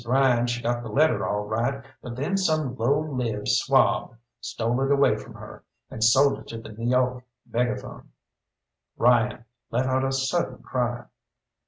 [0.03, 4.89] Ryan she got the letter all right, but then some low lived swab stole it
[4.91, 8.09] away from her, and sold it to the N' York Megaphone."
[8.97, 11.05] Ryan let out a sudden cry.